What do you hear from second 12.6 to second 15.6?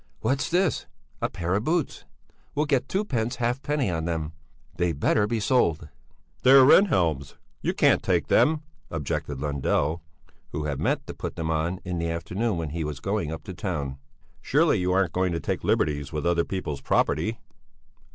he was going up to town. "Surely you aren't going to